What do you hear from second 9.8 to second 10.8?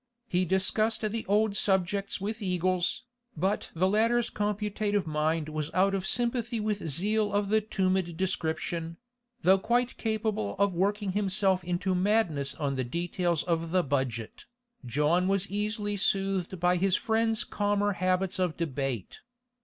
capable of